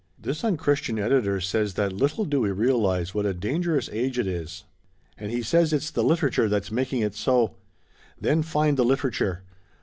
[0.19, 4.63] This unchristian editor says that little do we realize what a dangerous age it is.
[5.15, 7.53] And he says it's the literature that's making it so.
[8.19, 9.43] Then find the literature.